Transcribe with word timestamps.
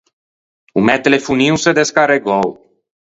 O 0.77 0.79
mæ 0.87 0.95
telefonin 1.05 1.51
o 1.57 1.61
s’é 1.63 1.71
descarregou. 1.79 2.47